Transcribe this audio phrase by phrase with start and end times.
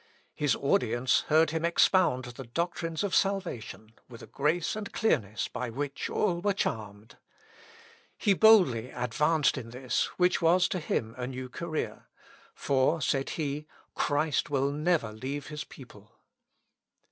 [0.33, 5.69] His audience heard him expound the doctrines of salvation with a grace and clearness by
[5.69, 7.17] which all were charmed.
[8.17, 12.07] He boldly advanced in this, which was to him a new career;
[12.55, 16.11] "for," said he, "Christ will never leave his people."